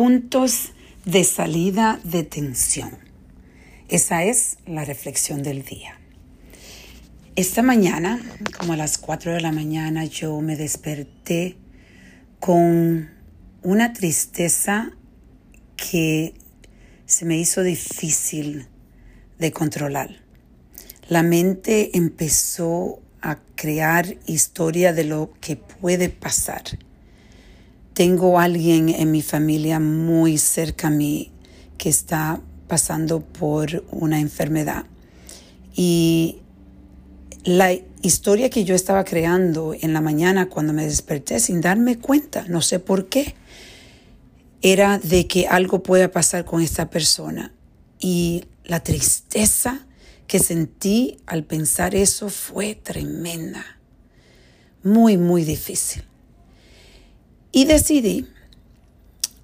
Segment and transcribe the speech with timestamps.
[0.00, 0.72] puntos
[1.04, 2.90] de salida de tensión.
[3.90, 6.00] Esa es la reflexión del día.
[7.36, 8.18] Esta mañana,
[8.56, 11.58] como a las 4 de la mañana, yo me desperté
[12.38, 13.10] con
[13.62, 14.90] una tristeza
[15.76, 16.32] que
[17.04, 18.68] se me hizo difícil
[19.38, 20.22] de controlar.
[21.08, 26.62] La mente empezó a crear historia de lo que puede pasar.
[28.00, 31.32] Tengo alguien en mi familia muy cerca a mí
[31.76, 34.86] que está pasando por una enfermedad.
[35.76, 36.38] Y
[37.44, 42.46] la historia que yo estaba creando en la mañana cuando me desperté sin darme cuenta,
[42.48, 43.34] no sé por qué,
[44.62, 47.52] era de que algo pueda pasar con esta persona.
[47.98, 49.86] Y la tristeza
[50.26, 53.78] que sentí al pensar eso fue tremenda,
[54.82, 56.04] muy, muy difícil.
[57.52, 58.26] Y decidí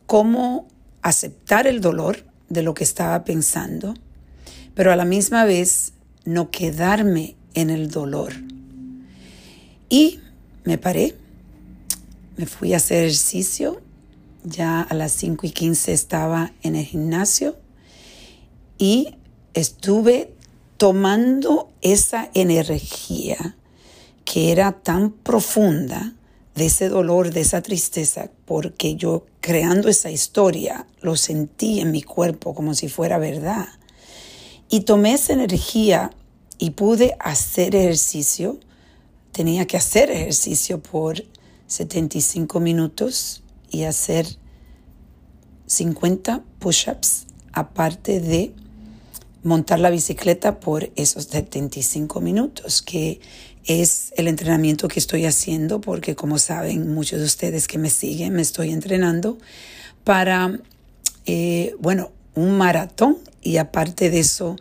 [0.06, 0.68] cómo
[1.02, 3.94] aceptar el dolor de lo que estaba pensando,
[4.74, 5.92] pero a la misma vez
[6.24, 8.32] no quedarme en el dolor.
[9.88, 10.20] Y
[10.64, 11.16] me paré,
[12.36, 13.80] me fui a hacer ejercicio,
[14.44, 17.56] ya a las 5 y 15 estaba en el gimnasio
[18.78, 19.16] y
[19.54, 20.32] estuve
[20.76, 23.56] tomando esa energía
[24.24, 26.14] que era tan profunda
[26.56, 32.02] de ese dolor, de esa tristeza, porque yo creando esa historia lo sentí en mi
[32.02, 33.68] cuerpo como si fuera verdad.
[34.68, 36.10] Y tomé esa energía
[36.58, 38.58] y pude hacer ejercicio.
[39.32, 41.22] Tenía que hacer ejercicio por
[41.66, 44.26] 75 minutos y hacer
[45.66, 48.54] 50 push-ups aparte de
[49.46, 53.20] montar la bicicleta por esos 75 minutos, que
[53.64, 58.34] es el entrenamiento que estoy haciendo, porque como saben muchos de ustedes que me siguen,
[58.34, 59.38] me estoy entrenando
[60.04, 60.58] para,
[61.26, 64.56] eh, bueno, un maratón y aparte de eso,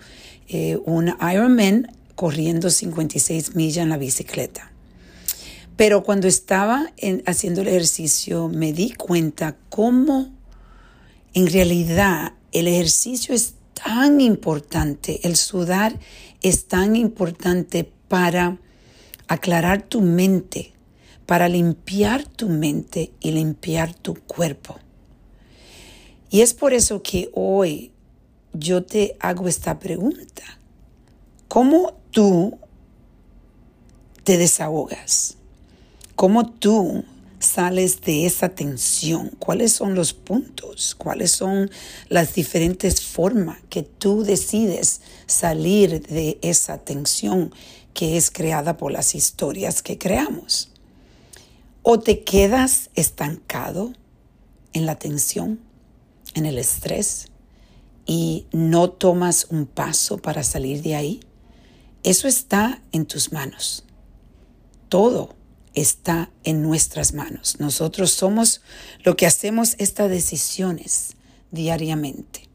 [0.48, 4.72] eh, un Ironman corriendo 56 millas en la bicicleta.
[5.76, 6.92] Pero cuando estaba
[7.26, 10.30] haciendo el ejercicio me di cuenta cómo
[11.34, 16.00] en realidad el ejercicio es tan importante, el sudar
[16.42, 18.58] es tan importante para
[19.28, 20.74] aclarar tu mente,
[21.26, 24.78] para limpiar tu mente y limpiar tu cuerpo.
[26.30, 27.92] Y es por eso que hoy
[28.54, 30.44] yo te hago esta pregunta.
[31.48, 32.58] ¿Cómo tú
[34.24, 35.38] te desahogas?
[36.16, 37.04] ¿Cómo tú
[37.46, 39.30] sales de esa tensión?
[39.40, 40.96] ¿Cuáles son los puntos?
[40.96, 41.70] ¿Cuáles son
[42.10, 47.54] las diferentes formas que tú decides salir de esa tensión
[47.94, 50.72] que es creada por las historias que creamos?
[51.82, 53.94] ¿O te quedas estancado
[54.74, 55.60] en la tensión,
[56.34, 57.28] en el estrés
[58.06, 61.20] y no tomas un paso para salir de ahí?
[62.04, 63.84] Eso está en tus manos.
[64.90, 65.36] Todo
[65.76, 67.60] está en nuestras manos.
[67.60, 68.62] Nosotros somos
[69.04, 71.16] lo que hacemos estas decisiones
[71.52, 72.48] diariamente.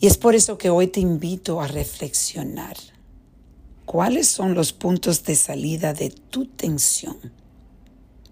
[0.00, 2.76] Y es por eso que hoy te invito a reflexionar.
[3.84, 7.16] ¿Cuáles son los puntos de salida de tu tensión?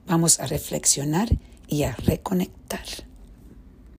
[0.06, 1.28] Vamos a reflexionar
[1.66, 2.84] y a reconectar.